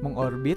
[0.00, 0.56] Terbit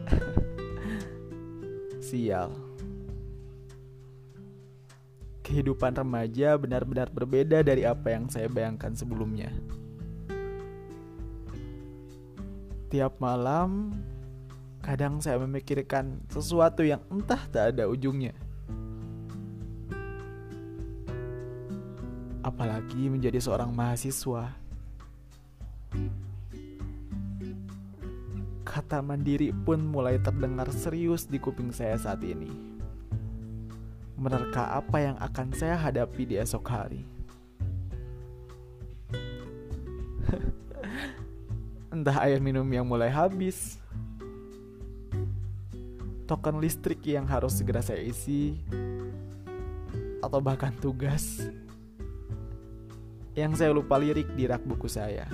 [2.08, 2.69] Sial
[5.50, 9.50] kehidupan remaja benar-benar berbeda dari apa yang saya bayangkan sebelumnya.
[12.86, 13.90] Tiap malam,
[14.78, 18.30] kadang saya memikirkan sesuatu yang entah tak ada ujungnya.
[22.46, 24.54] Apalagi menjadi seorang mahasiswa.
[28.62, 32.69] Kata mandiri pun mulai terdengar serius di kuping saya saat ini
[34.20, 37.00] menerka apa yang akan saya hadapi di esok hari.
[41.96, 43.80] Entah air minum yang mulai habis,
[46.28, 48.60] token listrik yang harus segera saya isi,
[50.20, 51.48] atau bahkan tugas
[53.32, 55.24] yang saya lupa lirik di rak buku saya.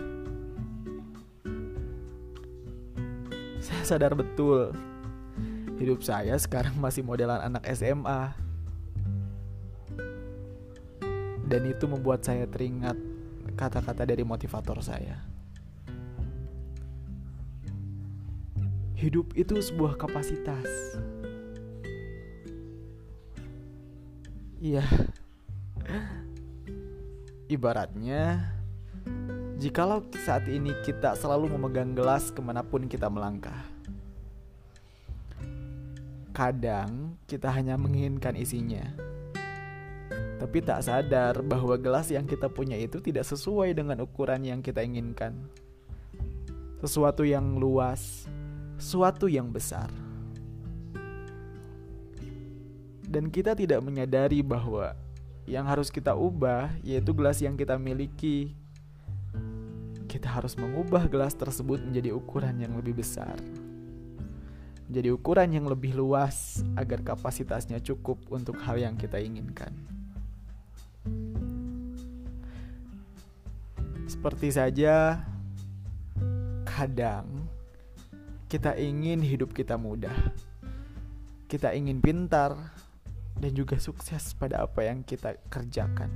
[3.58, 4.70] Saya sadar betul,
[5.82, 8.45] hidup saya sekarang masih modelan anak SMA
[11.46, 12.98] dan itu membuat saya teringat
[13.54, 15.22] kata-kata dari motivator saya.
[18.98, 20.66] Hidup itu sebuah kapasitas.
[24.58, 24.82] Iya.
[27.46, 28.50] Ibaratnya,
[29.62, 33.62] jikalau saat ini kita selalu memegang gelas ke mana pun kita melangkah.
[36.34, 39.15] Kadang kita hanya menginginkan isinya
[40.36, 44.84] tapi tak sadar bahwa gelas yang kita punya itu tidak sesuai dengan ukuran yang kita
[44.84, 45.32] inginkan.
[46.84, 48.28] Sesuatu yang luas,
[48.76, 49.88] sesuatu yang besar.
[53.06, 54.92] Dan kita tidak menyadari bahwa
[55.48, 58.52] yang harus kita ubah yaitu gelas yang kita miliki.
[60.04, 63.40] Kita harus mengubah gelas tersebut menjadi ukuran yang lebih besar.
[64.84, 69.95] Menjadi ukuran yang lebih luas agar kapasitasnya cukup untuk hal yang kita inginkan.
[74.16, 75.20] Seperti saja,
[76.64, 77.44] kadang
[78.48, 80.16] kita ingin hidup kita mudah,
[81.52, 82.56] kita ingin pintar,
[83.36, 86.08] dan juga sukses pada apa yang kita kerjakan.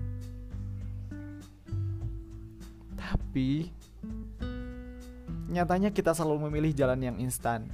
[2.96, 3.68] Tapi
[5.52, 7.68] nyatanya kita selalu memilih jalan yang instan.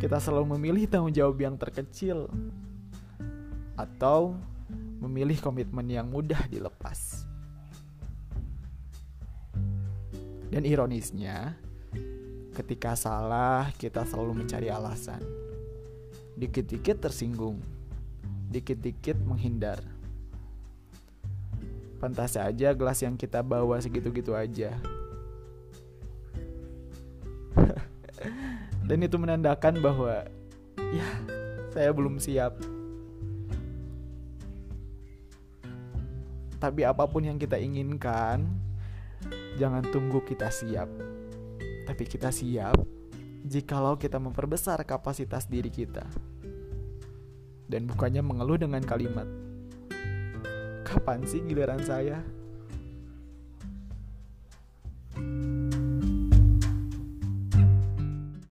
[0.00, 2.32] Kita selalu memilih tanggung jawab yang terkecil
[3.76, 4.32] atau
[5.04, 7.21] memilih komitmen yang mudah dilepas.
[10.52, 11.56] Dan ironisnya,
[12.52, 15.24] ketika salah kita selalu mencari alasan.
[16.36, 17.56] Dikit-dikit tersinggung,
[18.52, 19.80] dikit-dikit menghindar.
[21.96, 24.76] Pantas saja gelas yang kita bawa segitu-gitu aja.
[28.88, 30.28] Dan itu menandakan bahwa
[30.92, 31.08] ya,
[31.72, 32.60] saya belum siap.
[36.60, 38.44] Tapi apa pun yang kita inginkan,
[39.62, 40.90] Jangan tunggu kita siap,
[41.86, 42.74] tapi kita siap
[43.46, 46.02] jikalau kita memperbesar kapasitas diri kita.
[47.70, 49.30] Dan bukannya mengeluh dengan kalimat,
[50.82, 52.26] "Kapan sih giliran saya?"